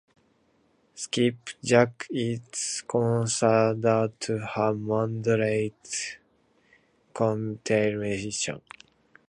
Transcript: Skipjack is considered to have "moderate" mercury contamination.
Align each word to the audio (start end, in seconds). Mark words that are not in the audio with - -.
Skipjack 0.95 2.07
is 2.09 2.83
considered 2.87 4.19
to 4.21 4.39
have 4.39 4.79
"moderate" 4.79 5.29
mercury 5.29 6.19
contamination. 7.13 8.61